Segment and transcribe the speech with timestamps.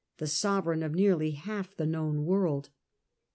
[0.17, 2.71] the sovereign of nearly half the known world.